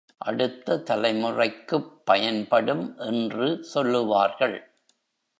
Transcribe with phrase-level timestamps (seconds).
[0.17, 4.73] அடுத்த தலைமுறைக்குப் பயன்படும் என்று சொல்லுவார்கள்.